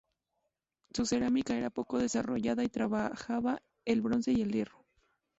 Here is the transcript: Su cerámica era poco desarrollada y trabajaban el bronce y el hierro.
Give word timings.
Su 0.95 1.05
cerámica 1.05 1.55
era 1.55 1.69
poco 1.69 1.99
desarrollada 1.99 2.63
y 2.63 2.69
trabajaban 2.69 3.59
el 3.85 4.01
bronce 4.01 4.31
y 4.31 4.41
el 4.41 4.51
hierro. 4.51 4.83